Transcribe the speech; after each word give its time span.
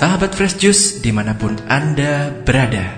Sahabat 0.00 0.32
Fresh 0.32 0.56
Juice 0.56 1.04
di 1.04 1.12
mana 1.12 1.36
pun 1.36 1.60
Anda 1.68 2.32
berada 2.32 2.96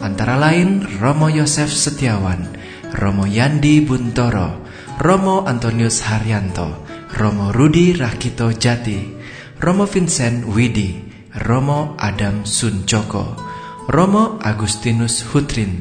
antara 0.04 0.36
lain 0.36 0.84
Romo 1.00 1.32
Yosef 1.32 1.72
Setiawan, 1.72 2.44
Romo 3.00 3.24
Yandi 3.24 3.80
Buntoro, 3.80 4.60
Romo 5.00 5.48
Antonius 5.48 6.04
Haryanto, 6.04 6.84
Romo 7.16 7.56
Rudi 7.56 7.96
Rakito 7.96 8.52
Jati, 8.52 9.00
Romo 9.64 9.88
Vincent 9.88 10.44
Widi, 10.44 11.00
Romo 11.48 11.96
Adam 11.96 12.44
Suncoko, 12.44 13.40
Romo 13.88 14.36
Agustinus 14.44 15.24
Hutrin, 15.32 15.80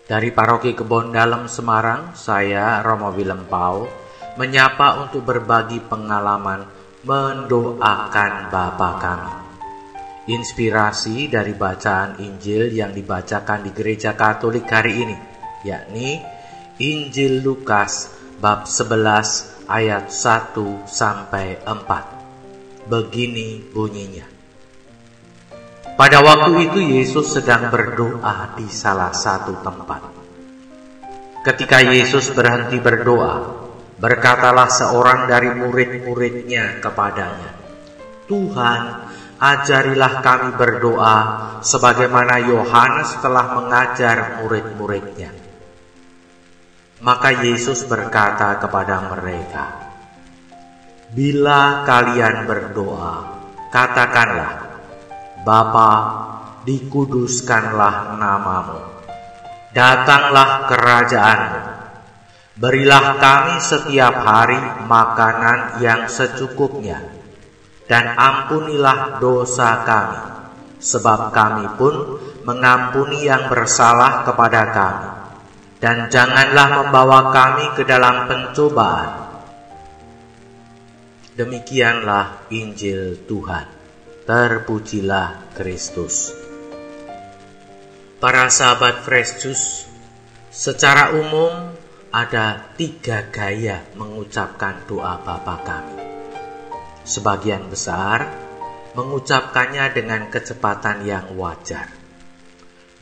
Dari 0.07 0.31
Paroki 0.31 0.71
Kebon 0.71 1.11
Dalam 1.11 1.51
Semarang, 1.51 2.15
saya 2.15 2.79
Romo 2.79 3.11
Willem 3.11 3.43
Pau 3.51 3.83
menyapa 4.39 5.03
untuk 5.03 5.27
berbagi 5.27 5.83
pengalaman 5.83 6.71
mendoakan 7.03 8.47
Bapa 8.47 8.89
kami. 8.95 9.33
Inspirasi 10.31 11.27
dari 11.27 11.51
bacaan 11.51 12.15
Injil 12.23 12.71
yang 12.71 12.95
dibacakan 12.95 13.67
di 13.67 13.75
Gereja 13.75 14.15
Katolik 14.15 14.71
hari 14.71 15.03
ini, 15.03 15.19
yakni 15.67 16.23
Injil 16.79 17.43
Lukas 17.43 18.15
bab 18.39 18.71
11 18.71 19.67
ayat 19.67 20.07
1 20.07 20.87
sampai 20.87 21.59
4. 21.67 22.87
Begini 22.87 23.67
bunyinya. 23.75 24.34
Pada 25.95 26.19
waktu 26.19 26.67
itu 26.67 26.79
Yesus 26.83 27.39
sedang 27.39 27.71
berdoa 27.71 28.51
di 28.59 28.67
salah 28.67 29.15
satu 29.15 29.63
tempat. 29.63 30.03
Ketika 31.39 31.79
Yesus 31.79 32.35
berhenti 32.35 32.83
berdoa, 32.83 33.63
berkatalah 33.95 34.67
seorang 34.67 35.31
dari 35.31 35.55
murid-muridnya 35.55 36.83
kepadanya, 36.83 37.51
Tuhan, 38.27 38.81
ajarilah 39.39 40.19
kami 40.19 40.49
berdoa 40.59 41.15
sebagaimana 41.63 42.43
Yohanes 42.43 43.15
telah 43.23 43.55
mengajar 43.55 44.43
murid-muridnya. 44.43 45.31
Maka 46.99 47.39
Yesus 47.39 47.87
berkata 47.87 48.59
kepada 48.59 49.15
mereka, 49.15 49.65
Bila 51.15 51.87
kalian 51.87 52.43
berdoa, 52.43 53.15
katakanlah, 53.71 54.64
Bapa, 55.45 55.91
dikuduskanlah 56.65 58.17
namamu. 58.17 58.81
Datanglah 59.77 60.65
kerajaanmu. 60.65 61.61
Berilah 62.57 63.21
kami 63.21 63.61
setiap 63.61 64.25
hari 64.25 64.57
makanan 64.89 65.85
yang 65.85 66.09
secukupnya. 66.09 66.97
Dan 67.85 68.17
ampunilah 68.17 69.21
dosa 69.21 69.85
kami. 69.85 70.21
Sebab 70.81 71.29
kami 71.29 71.77
pun 71.77 72.17
mengampuni 72.41 73.29
yang 73.29 73.45
bersalah 73.45 74.25
kepada 74.25 74.73
kami. 74.73 75.09
Dan 75.77 76.09
janganlah 76.09 76.81
membawa 76.81 77.29
kami 77.29 77.77
ke 77.77 77.85
dalam 77.85 78.25
pencobaan. 78.25 79.29
Demikianlah 81.37 82.49
Injil 82.49 83.27
Tuhan. 83.29 83.74
Terpujilah 84.25 85.53
Kristus. 85.53 86.33
Para 88.17 88.49
sahabat 88.49 89.05
Fresh 89.05 89.37
Juice, 89.37 89.85
secara 90.49 91.13
umum 91.13 91.53
ada 92.09 92.73
tiga 92.73 93.29
gaya 93.29 93.85
mengucapkan 93.93 94.81
doa 94.89 95.21
Bapa 95.21 95.61
kami. 95.61 96.01
Sebagian 97.05 97.69
besar 97.69 98.33
mengucapkannya 98.97 99.93
dengan 99.93 100.33
kecepatan 100.33 101.05
yang 101.05 101.37
wajar. 101.37 101.93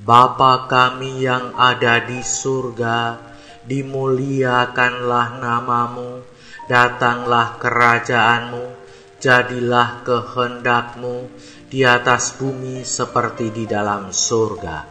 Bapa 0.04 0.68
kami 0.68 1.24
yang 1.24 1.56
ada 1.56 2.04
di 2.04 2.20
surga, 2.20 3.16
dimuliakanlah 3.64 5.40
namamu, 5.40 6.20
datanglah 6.68 7.56
kerajaanmu, 7.64 8.83
jadilah 9.24 10.04
kehendakmu 10.04 11.32
di 11.72 11.88
atas 11.88 12.36
bumi 12.36 12.84
seperti 12.84 13.56
di 13.56 13.64
dalam 13.64 14.12
surga. 14.12 14.84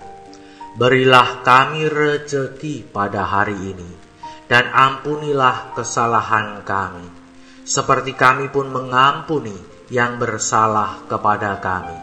Berilah 0.72 1.44
kami 1.44 1.84
rejeki 1.84 2.88
pada 2.88 3.28
hari 3.28 3.76
ini, 3.76 3.92
dan 4.48 4.72
ampunilah 4.72 5.76
kesalahan 5.76 6.64
kami, 6.64 7.04
seperti 7.60 8.16
kami 8.16 8.48
pun 8.48 8.72
mengampuni 8.72 9.52
yang 9.92 10.16
bersalah 10.16 11.04
kepada 11.04 11.60
kami. 11.60 12.00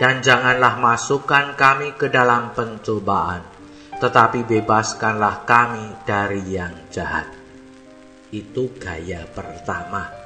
Dan 0.00 0.24
janganlah 0.24 0.80
masukkan 0.80 1.52
kami 1.52 1.92
ke 2.00 2.08
dalam 2.08 2.56
pencobaan, 2.56 3.44
tetapi 4.00 4.48
bebaskanlah 4.48 5.44
kami 5.44 6.00
dari 6.08 6.40
yang 6.48 6.88
jahat. 6.88 7.28
Itu 8.32 8.72
gaya 8.80 9.28
pertama 9.28 10.21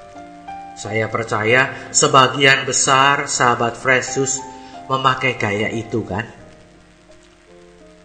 saya 0.76 1.08
percaya 1.08 1.88
sebagian 1.88 2.68
besar 2.68 3.32
sahabat 3.32 3.80
Fresus 3.80 4.44
memakai 4.92 5.40
gaya 5.40 5.72
itu 5.72 6.04
kan. 6.04 6.28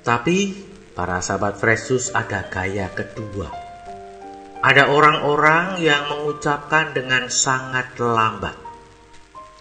Tapi 0.07 0.55
para 0.95 1.19
sahabat 1.19 1.59
Fresus 1.59 2.15
ada 2.15 2.47
gaya 2.47 2.87
kedua. 2.95 3.51
Ada 4.63 4.87
orang-orang 4.87 5.83
yang 5.83 6.15
mengucapkan 6.15 6.95
dengan 6.95 7.27
sangat 7.27 7.99
lambat. 7.99 8.55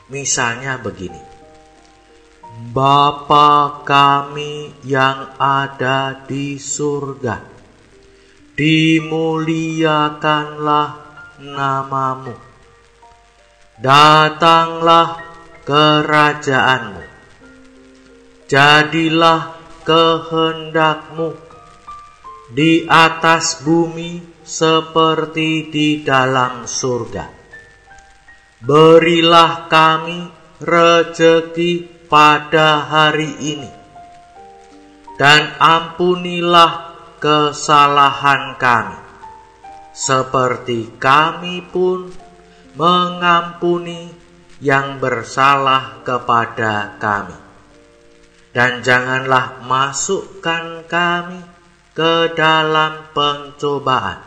Misalnya 0.07 0.79
begini. 0.79 1.19
Bapa 2.71 3.83
kami 3.87 4.75
yang 4.87 5.35
ada 5.39 6.27
di 6.29 6.59
surga, 6.59 7.41
dimuliakanlah 8.59 10.89
namamu 11.41 12.50
Datanglah 13.81 15.25
kerajaanmu. 15.65 17.11
jadilah 18.51 19.55
kehendakmu 19.87 21.39
di 22.51 22.83
atas 22.91 23.63
bumi 23.63 24.43
seperti 24.43 25.71
di 25.71 25.89
dalam 26.03 26.67
surga. 26.67 27.31
Berilah 28.59 29.71
kami 29.71 30.27
rejeki 30.59 32.05
pada 32.11 32.91
hari 32.91 33.39
ini, 33.39 33.71
dan 35.15 35.55
ampunilah 35.63 36.99
kesalahan 37.23 38.59
kami, 38.59 38.99
seperti 39.95 40.99
kami 40.99 41.63
pun 41.71 42.11
mengampuni 42.75 44.13
yang 44.61 45.01
bersalah 45.01 46.05
kepada 46.05 47.01
kami. 47.01 47.39
Dan 48.51 48.83
janganlah 48.83 49.63
masukkan 49.63 50.83
kami 50.91 51.39
ke 51.95 52.35
dalam 52.35 53.11
pencobaan, 53.15 54.27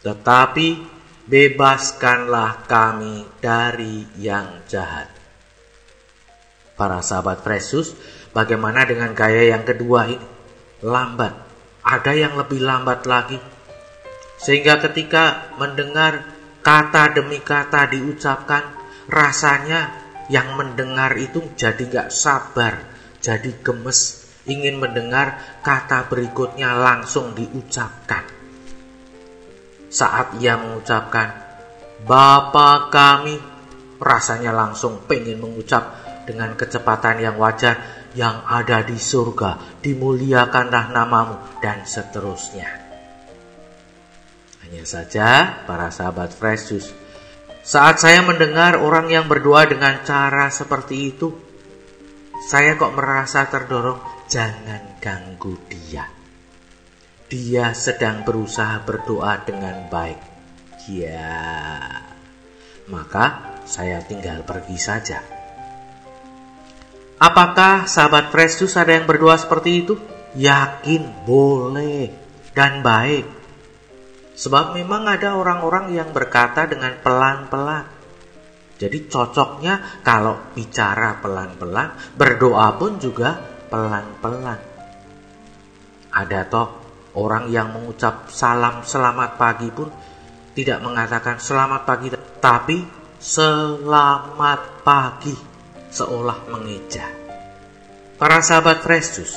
tetapi 0.00 0.80
bebaskanlah 1.28 2.64
kami 2.64 3.28
dari 3.42 4.08
yang 4.16 4.64
jahat. 4.64 5.12
Para 6.76 7.00
sahabat 7.00 7.40
Yesus, 7.44 7.96
bagaimana 8.36 8.84
dengan 8.84 9.16
gaya 9.16 9.56
yang 9.56 9.64
kedua 9.64 10.12
ini? 10.12 10.28
Lambat. 10.84 11.32
Ada 11.80 12.12
yang 12.12 12.36
lebih 12.36 12.60
lambat 12.60 13.08
lagi. 13.08 13.40
Sehingga 14.36 14.76
ketika 14.84 15.56
mendengar 15.56 16.35
kata 16.66 17.14
demi 17.14 17.38
kata 17.38 17.86
diucapkan, 17.94 18.74
rasanya 19.06 19.94
yang 20.26 20.58
mendengar 20.58 21.14
itu 21.14 21.54
jadi 21.54 21.78
gak 21.86 22.10
sabar, 22.10 22.82
jadi 23.22 23.54
gemes, 23.62 24.26
ingin 24.50 24.82
mendengar 24.82 25.38
kata 25.62 26.10
berikutnya 26.10 26.74
langsung 26.74 27.38
diucapkan. 27.38 28.26
Saat 29.86 30.42
ia 30.42 30.58
mengucapkan, 30.58 31.46
Bapa 32.02 32.90
kami, 32.90 33.38
rasanya 34.02 34.50
langsung 34.50 35.06
pengen 35.06 35.38
mengucap 35.38 36.02
dengan 36.26 36.58
kecepatan 36.58 37.22
yang 37.22 37.38
wajar, 37.38 37.78
yang 38.18 38.42
ada 38.42 38.82
di 38.82 38.98
surga, 38.98 39.78
dimuliakanlah 39.86 40.90
namamu, 40.90 41.62
dan 41.62 41.86
seterusnya. 41.86 42.85
Hanya 44.64 44.84
saja, 44.86 45.60
para 45.66 45.92
sahabat 45.92 46.32
Fresh 46.32 46.72
saat 47.66 47.98
saya 47.98 48.22
mendengar 48.22 48.78
orang 48.78 49.10
yang 49.10 49.26
berdoa 49.26 49.66
dengan 49.66 49.98
cara 50.06 50.46
seperti 50.54 51.10
itu, 51.10 51.34
saya 52.46 52.78
kok 52.78 52.94
merasa 52.94 53.42
terdorong 53.50 53.98
jangan 54.30 55.02
ganggu 55.02 55.58
dia. 55.66 56.06
Dia 57.26 57.74
sedang 57.74 58.22
berusaha 58.22 58.86
berdoa 58.86 59.42
dengan 59.42 59.90
baik. 59.90 60.20
Ya, 60.86 61.42
maka 62.86 63.58
saya 63.66 63.98
tinggal 64.06 64.46
pergi 64.46 64.78
saja. 64.78 65.18
Apakah 67.18 67.90
sahabat 67.90 68.30
Fresh 68.30 68.62
Juice 68.62 68.78
ada 68.78 68.94
yang 68.94 69.10
berdoa 69.10 69.34
seperti 69.42 69.82
itu? 69.82 69.98
Yakin, 70.38 71.26
boleh, 71.26 72.14
dan 72.54 72.86
baik. 72.86 73.35
Sebab 74.36 74.76
memang 74.76 75.08
ada 75.08 75.32
orang-orang 75.32 75.96
yang 75.96 76.12
berkata 76.12 76.68
dengan 76.68 77.00
pelan-pelan. 77.00 77.88
Jadi 78.76 79.08
cocoknya 79.08 80.04
kalau 80.04 80.52
bicara 80.52 81.16
pelan-pelan, 81.24 81.96
berdoa 82.12 82.76
pun 82.76 83.00
juga 83.00 83.40
pelan-pelan. 83.72 84.60
Ada 86.12 86.40
toh 86.52 86.68
orang 87.16 87.48
yang 87.48 87.72
mengucap 87.72 88.28
salam 88.28 88.84
selamat 88.84 89.40
pagi 89.40 89.72
pun 89.72 89.88
tidak 90.52 90.84
mengatakan 90.84 91.40
selamat 91.40 91.88
pagi, 91.88 92.12
tapi 92.40 92.84
selamat 93.16 94.84
pagi 94.84 95.36
seolah 95.88 96.52
mengeja. 96.52 97.08
Para 98.20 98.44
sahabat 98.44 98.84
Kristus, 98.84 99.32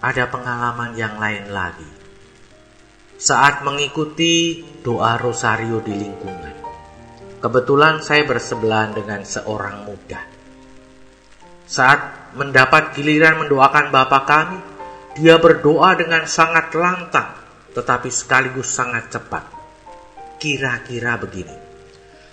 ada 0.00 0.24
pengalaman 0.28 0.96
yang 0.96 1.20
lain 1.20 1.52
lagi. 1.52 1.97
Saat 3.18 3.66
mengikuti 3.66 4.62
doa 4.78 5.18
rosario 5.18 5.82
di 5.82 5.90
lingkungan, 5.90 6.54
kebetulan 7.42 7.98
saya 7.98 8.22
bersebelahan 8.22 8.94
dengan 8.94 9.26
seorang 9.26 9.82
muda. 9.82 10.22
Saat 11.66 12.30
mendapat 12.38 12.94
giliran 12.94 13.42
mendoakan 13.42 13.90
Bapa 13.90 14.22
kami, 14.22 14.62
dia 15.18 15.34
berdoa 15.42 15.98
dengan 15.98 16.30
sangat 16.30 16.70
lantang, 16.78 17.34
tetapi 17.74 18.06
sekaligus 18.06 18.70
sangat 18.70 19.10
cepat. 19.10 19.50
Kira-kira 20.38 21.18
begini. 21.18 21.67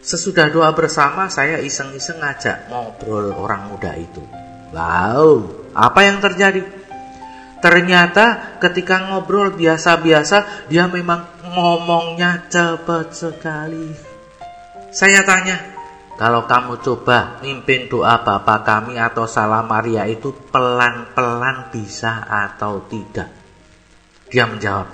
Sesudah 0.00 0.48
doa 0.48 0.72
bersama, 0.72 1.28
saya 1.28 1.60
iseng-iseng 1.60 2.24
ngajak 2.24 2.72
ngobrol 2.72 3.36
orang 3.36 3.68
muda 3.68 3.92
itu. 4.00 4.24
Wow, 4.72 5.44
apa 5.76 6.00
yang 6.08 6.24
terjadi? 6.24 6.64
Ternyata 7.60 8.56
ketika 8.56 9.12
ngobrol 9.12 9.52
biasa-biasa, 9.52 10.68
dia 10.72 10.88
memang 10.88 11.28
ngomongnya 11.52 12.48
cepat 12.48 13.12
sekali. 13.12 13.92
Saya 14.88 15.20
tanya, 15.28 15.60
kalau 16.16 16.48
kamu 16.48 16.80
coba 16.80 17.36
mimpin 17.44 17.92
doa 17.92 18.24
Bapa 18.24 18.64
kami 18.64 18.96
atau 18.96 19.28
salam 19.28 19.68
Maria 19.68 20.08
itu 20.08 20.32
pelan-pelan 20.48 21.68
bisa 21.68 22.24
atau 22.24 22.88
tidak? 22.88 23.28
Dia 24.32 24.48
menjawab, 24.48 24.88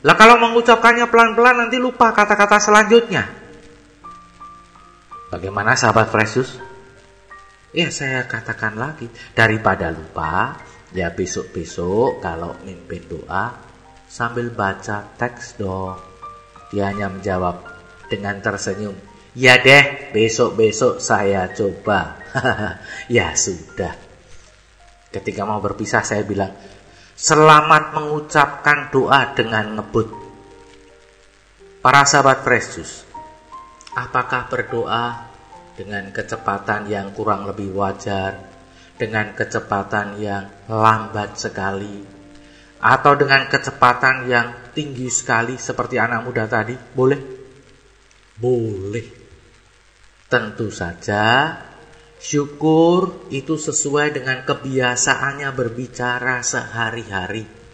lah 0.00 0.16
kalau 0.16 0.40
mengucapkannya 0.40 1.12
pelan-pelan 1.12 1.68
nanti 1.68 1.76
lupa 1.76 2.16
kata-kata 2.16 2.56
selanjutnya. 2.56 3.35
Bagaimana 5.30 5.74
sahabat 5.74 6.10
Fresus? 6.10 6.58
Ya 7.74 7.90
saya 7.90 8.24
katakan 8.24 8.78
lagi, 8.78 9.10
daripada 9.34 9.92
lupa, 9.92 10.56
ya 10.94 11.12
besok-besok 11.12 12.24
kalau 12.24 12.56
mimpin 12.64 13.04
doa 13.04 13.52
sambil 14.06 14.48
baca 14.54 15.02
teks 15.18 15.58
dong. 15.58 15.98
Dia 16.72 16.90
hanya 16.90 17.10
menjawab 17.10 17.62
dengan 18.08 18.38
tersenyum, 18.40 18.96
Ya 19.36 19.60
deh, 19.60 20.16
besok-besok 20.16 20.96
saya 20.96 21.52
coba. 21.52 22.16
ya 23.12 23.36
sudah. 23.36 23.92
Ketika 25.12 25.44
mau 25.44 25.60
berpisah 25.60 26.00
saya 26.00 26.24
bilang, 26.24 26.56
selamat 27.12 27.92
mengucapkan 27.92 28.88
doa 28.88 29.36
dengan 29.36 29.76
ngebut. 29.76 30.08
Para 31.84 32.08
sahabat 32.08 32.48
Kristus, 32.48 33.05
apakah 33.96 34.52
berdoa 34.52 35.24
dengan 35.72 36.12
kecepatan 36.12 36.92
yang 36.92 37.16
kurang 37.16 37.48
lebih 37.48 37.72
wajar, 37.72 38.44
dengan 39.00 39.32
kecepatan 39.32 40.20
yang 40.20 40.68
lambat 40.68 41.40
sekali, 41.40 42.04
atau 42.80 43.12
dengan 43.16 43.48
kecepatan 43.48 44.28
yang 44.28 44.72
tinggi 44.76 45.08
sekali 45.08 45.56
seperti 45.56 45.96
anak 45.96 46.28
muda 46.28 46.44
tadi? 46.44 46.76
Boleh? 46.76 47.20
Boleh. 48.36 49.06
Tentu 50.28 50.68
saja 50.68 51.56
syukur 52.20 53.28
itu 53.32 53.56
sesuai 53.56 54.16
dengan 54.16 54.44
kebiasaannya 54.44 55.48
berbicara 55.56 56.44
sehari-hari. 56.44 57.65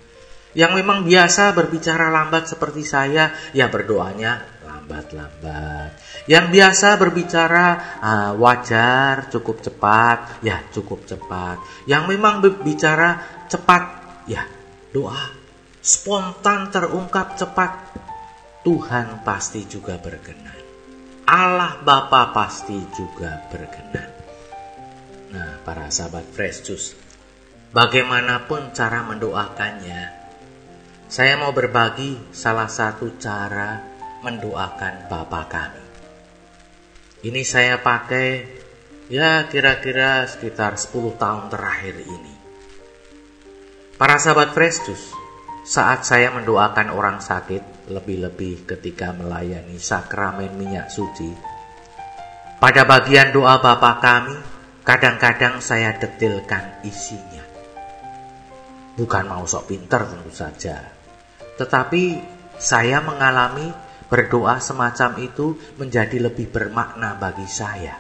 Yang 0.53 0.73
memang 0.85 1.09
biasa 1.09 1.57
berbicara 1.57 2.13
lambat 2.13 2.53
seperti 2.53 2.85
saya, 2.85 3.33
ya 3.57 3.73
berdoanya 3.73 4.61
lambat-lambat. 4.63 5.97
Yang 6.29 6.47
biasa 6.53 6.89
berbicara 7.01 7.67
uh, 7.99 8.33
wajar, 8.37 9.33
cukup 9.33 9.65
cepat, 9.65 10.45
ya 10.45 10.61
cukup 10.69 11.09
cepat. 11.09 11.89
Yang 11.89 12.05
memang 12.13 12.45
berbicara 12.45 13.23
cepat, 13.49 13.83
ya 14.29 14.45
doa 14.93 15.43
spontan 15.83 16.71
terungkap 16.71 17.35
cepat. 17.35 17.99
Tuhan 18.63 19.27
pasti 19.27 19.67
juga 19.67 19.99
berkenan. 19.99 20.55
Allah 21.27 21.83
Bapa 21.83 22.31
pasti 22.31 22.79
juga 22.95 23.43
berkenan. 23.51 24.11
Nah, 25.35 25.59
para 25.67 25.91
sahabat 25.91 26.23
Fresh 26.31 26.61
Juice, 26.63 26.89
bagaimanapun 27.75 28.71
cara 28.71 29.03
mendoakannya, 29.03 30.22
saya 31.13 31.37
mau 31.37 31.53
berbagi 31.53 32.33
salah 32.33 32.73
satu 32.73 33.21
cara 33.21 33.85
mendoakan 34.25 35.13
Bapa 35.13 35.45
kami. 35.45 35.85
Ini 37.29 37.43
saya 37.45 37.77
pakai 37.85 38.49
ya 39.13 39.45
kira-kira 39.45 40.25
sekitar 40.25 40.81
10 40.81 41.21
tahun 41.21 41.53
terakhir 41.53 42.01
ini. 42.01 42.35
Para 44.01 44.17
sahabat 44.17 44.57
Juice, 44.57 45.13
saat 45.69 46.09
saya 46.09 46.33
mendoakan 46.33 46.97
orang 46.97 47.21
sakit, 47.21 47.93
lebih-lebih 47.93 48.65
ketika 48.65 49.13
melayani 49.13 49.77
sakramen 49.77 50.57
minyak 50.57 50.89
suci, 50.89 51.29
pada 52.57 52.89
bagian 52.89 53.37
doa 53.37 53.61
Bapa 53.61 54.01
kami, 54.01 54.41
kadang-kadang 54.81 55.61
saya 55.61 55.93
detilkan 55.93 56.81
isinya. 56.89 57.45
Bukan 58.97 59.29
mau 59.29 59.45
sok 59.45 59.69
pinter 59.69 60.09
tentu 60.09 60.33
saja. 60.33 60.92
Tetapi 61.63 62.03
saya 62.59 62.99
mengalami 62.99 63.71
berdoa 64.11 64.59
semacam 64.59 65.15
itu 65.23 65.55
menjadi 65.79 66.27
lebih 66.27 66.51
bermakna 66.51 67.15
bagi 67.15 67.47
saya. 67.47 67.95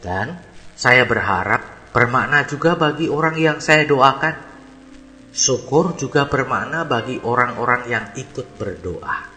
Dan 0.00 0.40
saya 0.72 1.04
berharap 1.04 1.92
bermakna 1.92 2.48
juga 2.48 2.74
bagi 2.74 3.12
orang 3.12 3.36
yang 3.36 3.58
saya 3.60 3.84
doakan. 3.84 4.50
Syukur 5.32 5.96
juga 5.96 6.28
bermakna 6.28 6.88
bagi 6.88 7.20
orang-orang 7.20 7.88
yang 7.88 8.04
ikut 8.16 8.56
berdoa. 8.56 9.28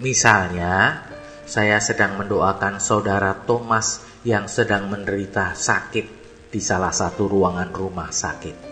Misalnya, 0.00 1.04
saya 1.44 1.76
sedang 1.80 2.16
mendoakan 2.16 2.80
saudara 2.80 3.36
Thomas 3.44 4.00
yang 4.24 4.48
sedang 4.48 4.88
menderita 4.88 5.52
sakit 5.52 6.06
di 6.48 6.60
salah 6.60 6.92
satu 6.92 7.28
ruangan 7.28 7.68
rumah 7.68 8.08
sakit. 8.08 8.71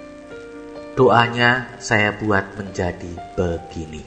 Doanya 1.01 1.81
saya 1.81 2.13
buat 2.13 2.61
menjadi 2.61 3.09
begini. 3.33 4.05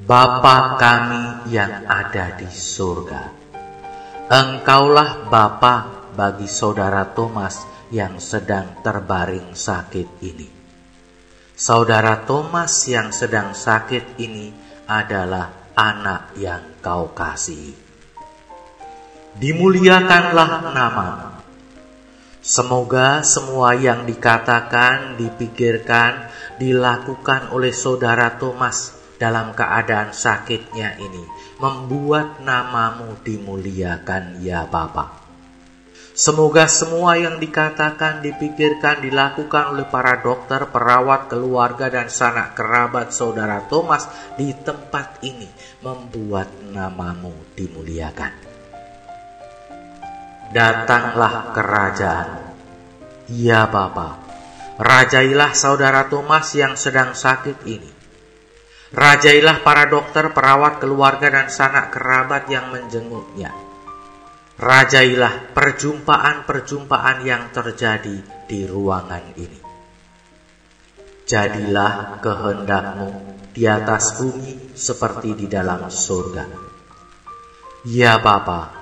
Bapa 0.00 0.80
kami 0.80 1.52
yang 1.52 1.84
ada 1.84 2.32
di 2.40 2.48
surga, 2.48 3.28
Engkaulah 4.32 5.28
Bapa 5.28 6.08
bagi 6.16 6.48
saudara 6.48 7.04
Thomas 7.12 7.68
yang 7.92 8.16
sedang 8.16 8.80
terbaring 8.80 9.52
sakit 9.52 10.24
ini. 10.24 10.48
Saudara 11.52 12.24
Thomas 12.24 12.72
yang 12.88 13.12
sedang 13.12 13.52
sakit 13.52 14.16
ini 14.24 14.56
adalah 14.88 15.76
anak 15.76 16.32
yang 16.40 16.80
kau 16.80 17.12
kasih. 17.12 17.76
Dimuliakanlah 19.36 20.72
namamu. 20.72 21.31
Semoga 22.42 23.22
semua 23.22 23.78
yang 23.78 24.02
dikatakan, 24.02 25.14
dipikirkan, 25.14 26.26
dilakukan 26.58 27.54
oleh 27.54 27.70
saudara 27.70 28.34
Thomas 28.34 28.98
dalam 29.14 29.54
keadaan 29.54 30.10
sakitnya 30.10 30.98
ini 30.98 31.22
membuat 31.62 32.42
namamu 32.42 33.14
dimuliakan 33.22 34.42
ya 34.42 34.66
Bapak. 34.66 35.22
Semoga 36.18 36.66
semua 36.66 37.14
yang 37.14 37.38
dikatakan, 37.38 38.26
dipikirkan, 38.26 39.06
dilakukan 39.06 39.78
oleh 39.78 39.86
para 39.86 40.18
dokter, 40.18 40.66
perawat, 40.66 41.30
keluarga, 41.30 41.94
dan 41.94 42.10
sanak 42.10 42.58
kerabat 42.58 43.14
saudara 43.14 43.70
Thomas 43.70 44.10
di 44.34 44.50
tempat 44.50 45.22
ini 45.22 45.46
membuat 45.78 46.50
namamu 46.74 47.54
dimuliakan. 47.54 48.51
Datanglah 50.52 51.56
kerajaan. 51.56 52.30
Ya 53.32 53.64
Bapa, 53.64 54.20
rajailah 54.76 55.56
saudara 55.56 56.06
Thomas 56.12 56.52
yang 56.52 56.76
sedang 56.76 57.16
sakit 57.16 57.64
ini. 57.64 57.90
Rajailah 58.92 59.64
para 59.64 59.88
dokter, 59.88 60.28
perawat, 60.36 60.76
keluarga, 60.84 61.32
dan 61.32 61.48
sanak 61.48 61.96
kerabat 61.96 62.44
yang 62.52 62.68
menjenguknya 62.68 63.72
Rajailah 64.62 65.56
perjumpaan-perjumpaan 65.58 67.24
yang 67.26 67.50
terjadi 67.50 68.46
di 68.46 68.62
ruangan 68.62 69.34
ini. 69.34 69.58
Jadilah 71.26 72.20
kehendakmu 72.22 73.10
di 73.50 73.66
atas 73.66 74.22
bumi 74.22 74.76
seperti 74.76 75.34
di 75.34 75.46
dalam 75.48 75.90
surga. 75.90 76.44
Ya 77.88 78.20
Bapa, 78.22 78.81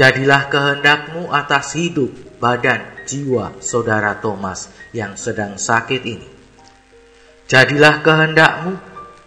jadilah 0.00 0.48
kehendakmu 0.48 1.28
atas 1.28 1.76
hidup, 1.76 2.08
badan, 2.40 3.04
jiwa 3.04 3.60
saudara 3.60 4.16
Thomas 4.16 4.72
yang 4.96 5.20
sedang 5.20 5.60
sakit 5.60 6.02
ini. 6.08 6.24
Jadilah 7.44 8.00
kehendakmu 8.00 8.80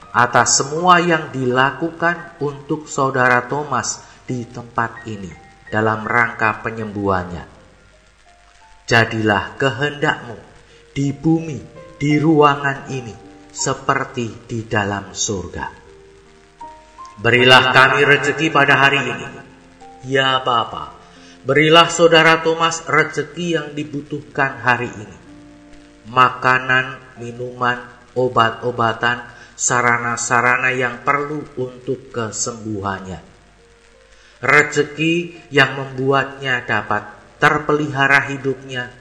atas 0.09 0.57
semua 0.57 0.97
yang 0.97 1.29
dilakukan 1.29 2.41
untuk 2.41 2.89
saudara 2.89 3.45
Thomas 3.45 4.01
di 4.25 4.49
tempat 4.49 5.05
ini 5.05 5.29
dalam 5.69 6.09
rangka 6.09 6.65
penyembuhannya. 6.65 7.45
Jadilah 8.89 9.53
kehendakmu 9.61 10.37
di 10.89 11.13
bumi, 11.13 11.61
di 12.01 12.17
ruangan 12.17 12.89
ini, 12.89 13.13
seperti 13.53 14.49
di 14.49 14.65
dalam 14.65 15.13
surga. 15.13 15.85
Berilah 17.21 17.63
kami 17.69 18.01
rezeki 18.01 18.49
pada 18.49 18.73
hari 18.81 19.05
ini. 19.05 19.52
Ya 20.03 20.39
Bapa, 20.43 20.95
berilah 21.47 21.87
saudara 21.87 22.43
Thomas 22.43 22.83
rezeki 22.85 23.45
yang 23.55 23.67
dibutuhkan 23.71 24.59
hari 24.59 24.91
ini. 24.91 25.17
Makanan, 26.11 27.17
minuman, 27.23 27.79
obat-obatan, 28.13 29.23
sarana-sarana 29.55 30.75
yang 30.75 31.01
perlu 31.07 31.41
untuk 31.55 32.11
kesembuhannya 32.11 33.33
rezeki 34.43 35.47
yang 35.55 35.79
membuatnya 35.79 36.67
dapat 36.67 37.07
terpelihara 37.39 38.27
hidupnya, 38.27 38.91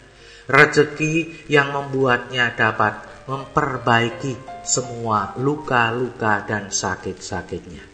rezeki 0.47 1.47
yang 1.51 1.75
membuatnya 1.75 2.55
dapat 2.55 3.27
memperbaiki 3.27 4.39
semua 4.63 5.35
luka-luka 5.35 6.47
dan 6.47 6.71
sakit-sakitnya. 6.71 7.92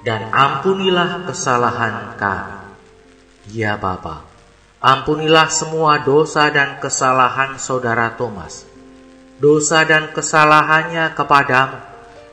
Dan 0.00 0.32
ampunilah 0.32 1.28
kesalahan 1.28 2.16
kami. 2.16 2.56
Ya 3.52 3.76
Bapa, 3.76 4.24
ampunilah 4.80 5.52
semua 5.52 6.00
dosa 6.00 6.48
dan 6.48 6.80
kesalahan 6.80 7.60
saudara 7.60 8.16
Thomas. 8.16 8.64
Dosa 9.40 9.84
dan 9.84 10.12
kesalahannya 10.12 11.16
kepadamu, 11.16 11.80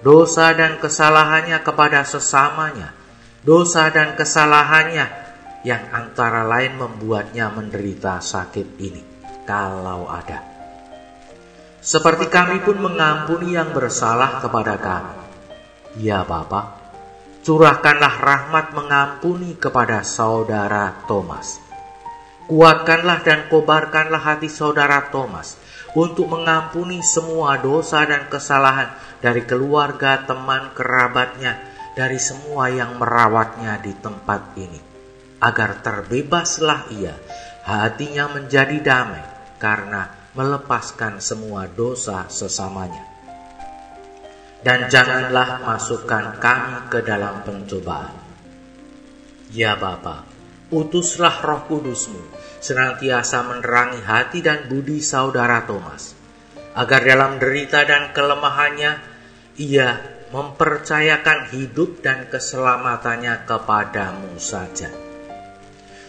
dosa 0.04 0.52
dan 0.56 0.80
kesalahannya 0.80 1.60
kepada 1.64 2.04
sesamanya, 2.04 2.92
dosa 3.44 3.88
dan 3.92 4.16
kesalahannya 4.16 5.08
yang 5.64 5.84
antara 5.92 6.48
lain 6.48 6.80
membuatnya 6.80 7.52
menderita 7.52 8.20
sakit 8.20 8.80
ini, 8.80 9.04
kalau 9.44 10.08
ada. 10.08 10.44
Seperti 11.80 12.28
kami 12.28 12.60
pun 12.64 12.80
mengampuni 12.84 13.56
yang 13.56 13.72
bersalah 13.72 14.44
kepada 14.44 14.76
kami. 14.76 15.16
Ya 16.04 16.28
Bapa, 16.28 16.87
curahkanlah 17.48 18.20
rahmat 18.20 18.76
mengampuni 18.76 19.56
kepada 19.56 20.04
saudara 20.04 21.08
Thomas. 21.08 21.64
Kuatkanlah 22.44 23.24
dan 23.24 23.48
kobarkanlah 23.48 24.20
hati 24.20 24.52
saudara 24.52 25.08
Thomas 25.08 25.56
untuk 25.96 26.28
mengampuni 26.28 27.00
semua 27.00 27.56
dosa 27.56 28.04
dan 28.04 28.28
kesalahan 28.28 28.92
dari 29.24 29.48
keluarga, 29.48 30.28
teman, 30.28 30.76
kerabatnya, 30.76 31.56
dari 31.96 32.20
semua 32.20 32.68
yang 32.68 33.00
merawatnya 33.00 33.80
di 33.80 33.96
tempat 33.96 34.52
ini, 34.60 34.84
agar 35.40 35.80
terbebaslah 35.80 36.92
ia, 37.00 37.16
hatinya 37.64 38.28
menjadi 38.28 38.76
damai 38.84 39.24
karena 39.56 40.12
melepaskan 40.36 41.24
semua 41.24 41.64
dosa 41.72 42.28
sesamanya. 42.28 43.17
Dan 44.62 44.90
janganlah 44.90 45.62
masukkan 45.62 46.42
kami 46.42 46.90
ke 46.90 47.06
dalam 47.06 47.46
pencobaan. 47.46 48.14
Ya 49.54 49.80
Bapa, 49.80 50.28
utuslah 50.74 51.40
roh 51.40 51.64
kudusmu 51.70 52.20
senantiasa 52.60 53.48
menerangi 53.48 54.02
hati 54.04 54.40
dan 54.44 54.68
budi 54.68 55.00
saudara 55.00 55.64
Thomas, 55.64 56.18
agar 56.76 57.06
dalam 57.06 57.40
derita 57.40 57.88
dan 57.88 58.12
kelemahannya 58.12 59.00
ia 59.56 59.90
mempercayakan 60.36 61.56
hidup 61.56 62.04
dan 62.04 62.28
keselamatannya 62.28 63.48
kepadamu 63.48 64.36
saja. 64.36 64.92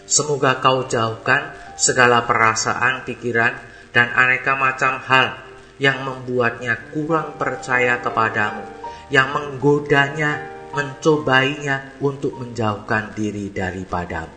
Semoga 0.09 0.59
kau 0.59 0.89
jauhkan 0.89 1.55
segala 1.79 2.27
perasaan, 2.27 3.07
pikiran, 3.07 3.55
dan 3.95 4.11
aneka 4.11 4.59
macam 4.59 4.99
hal 5.05 5.48
yang 5.79 6.05
membuatnya 6.05 6.91
kurang 6.95 7.39
percaya 7.39 8.03
kepadamu, 8.03 8.67
yang 9.11 9.31
menggodanya, 9.35 10.51
mencobainya 10.75 11.97
untuk 12.03 12.37
menjauhkan 12.39 13.15
diri 13.15 13.51
daripadamu. 13.51 14.37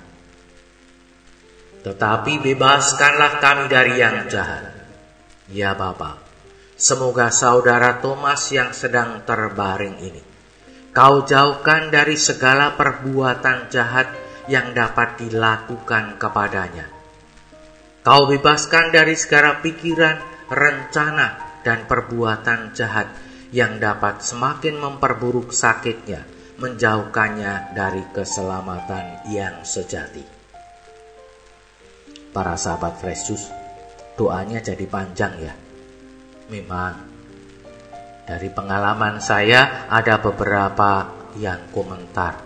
Tetapi 1.82 2.34
bebaskanlah 2.46 3.42
kami 3.42 3.66
dari 3.68 3.98
yang 3.98 4.30
jahat. 4.30 4.70
Ya 5.50 5.74
Bapak, 5.74 6.32
Semoga 6.82 7.30
saudara 7.30 8.02
Thomas 8.02 8.50
yang 8.50 8.74
sedang 8.74 9.22
terbaring 9.22 10.02
ini, 10.02 10.18
kau 10.90 11.22
jauhkan 11.22 11.94
dari 11.94 12.18
segala 12.18 12.74
perbuatan 12.74 13.70
jahat 13.70 14.10
yang 14.50 14.74
dapat 14.74 15.22
dilakukan 15.22 16.18
kepadanya. 16.18 16.90
Kau 18.02 18.26
bebaskan 18.26 18.90
dari 18.90 19.14
segala 19.14 19.62
pikiran, 19.62 20.26
rencana, 20.52 21.60
dan 21.64 21.88
perbuatan 21.88 22.76
jahat 22.76 23.16
yang 23.56 23.80
dapat 23.80 24.20
semakin 24.20 24.76
memperburuk 24.78 25.56
sakitnya, 25.56 26.28
menjauhkannya 26.60 27.72
dari 27.72 28.04
keselamatan 28.12 29.32
yang 29.32 29.64
sejati. 29.64 30.28
Para 32.36 32.60
sahabat 32.60 33.00
Juice, 33.02 33.52
doanya 34.16 34.64
jadi 34.64 34.88
panjang 34.88 35.36
ya 35.40 35.54
Memang 36.52 36.96
dari 38.28 38.52
pengalaman 38.52 39.24
saya 39.24 39.88
ada 39.88 40.20
beberapa 40.20 41.08
yang 41.40 41.72
komentar. 41.72 42.44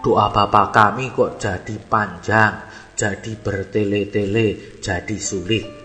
Doa 0.00 0.32
Bapak 0.32 0.72
kami 0.72 1.12
kok 1.12 1.36
jadi 1.36 1.76
panjang, 1.76 2.64
jadi 2.96 3.32
bertele-tele, 3.36 4.80
jadi 4.80 5.16
sulit. 5.20 5.77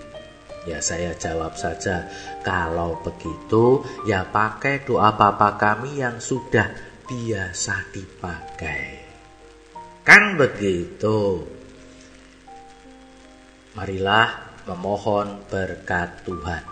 Ya 0.63 0.79
saya 0.79 1.11
jawab 1.19 1.59
saja, 1.59 2.07
kalau 2.39 3.03
begitu 3.03 3.83
ya 4.07 4.23
pakai 4.23 4.87
doa 4.87 5.11
Bapak 5.11 5.59
kami 5.59 5.99
yang 5.99 6.23
sudah 6.23 6.71
biasa 7.03 7.91
dipakai. 7.91 9.03
Kan 10.07 10.39
begitu. 10.39 11.43
Marilah 13.75 14.55
memohon 14.63 15.43
berkat 15.51 16.23
Tuhan. 16.23 16.63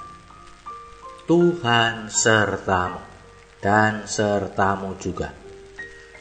Tuhan 1.27 2.07
sertamu 2.07 3.01
dan 3.59 4.07
sertamu 4.07 4.95
juga. 5.03 5.35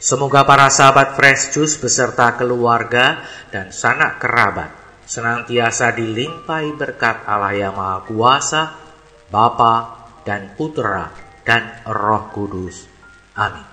Semoga 0.00 0.42
para 0.48 0.72
sahabat 0.72 1.14
Fresh 1.14 1.54
Juice 1.54 1.76
beserta 1.76 2.34
keluarga 2.34 3.20
dan 3.52 3.68
sanak 3.68 4.16
kerabat 4.16 4.79
senantiasa 5.10 5.90
dilimpahi 5.90 6.78
berkat 6.78 7.26
Allah 7.26 7.50
yang 7.58 7.74
Maha 7.74 8.06
Kuasa, 8.06 8.62
Bapa 9.26 10.06
dan 10.22 10.54
Putra 10.54 11.10
dan 11.42 11.82
Roh 11.82 12.30
Kudus. 12.30 12.86
Amin. 13.34 13.66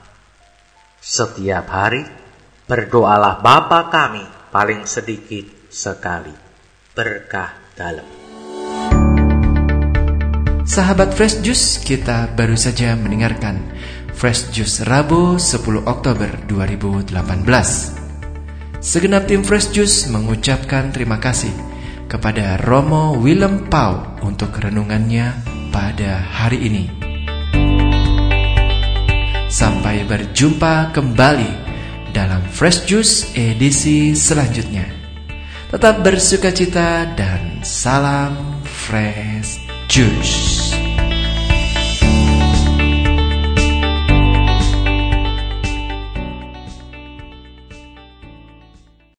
Setiap 0.98 1.70
hari 1.70 2.02
berdoalah 2.66 3.38
Bapa 3.38 3.86
kami 3.94 4.26
paling 4.50 4.90
sedikit 4.90 5.70
sekali. 5.70 6.34
Berkah 6.98 7.54
dalam. 7.78 8.10
Sahabat 10.66 11.14
Fresh 11.14 11.46
Juice, 11.46 11.78
kita 11.86 12.34
baru 12.34 12.58
saja 12.58 12.98
mendengarkan 12.98 13.62
Fresh 14.18 14.50
Juice 14.50 14.82
Rabu 14.82 15.38
10 15.38 15.86
Oktober 15.86 16.34
2018. 16.50 17.97
Segenap 18.88 19.28
tim 19.28 19.44
Fresh 19.44 19.76
Juice 19.76 20.08
mengucapkan 20.08 20.96
terima 20.96 21.20
kasih 21.20 21.52
kepada 22.08 22.56
Romo 22.64 23.20
Willem 23.20 23.68
Pau 23.68 24.16
untuk 24.24 24.56
renungannya 24.56 25.44
pada 25.76 26.24
hari 26.24 26.72
ini. 26.72 26.88
Sampai 29.52 30.08
berjumpa 30.08 30.96
kembali 30.96 31.52
dalam 32.16 32.40
Fresh 32.48 32.88
Juice 32.88 33.36
edisi 33.36 34.16
selanjutnya. 34.16 34.88
Tetap 35.68 36.00
bersuka 36.00 36.56
cita 36.56 37.12
dan 37.12 37.60
salam 37.68 38.64
Fresh 38.64 39.68
Juice. 39.92 40.57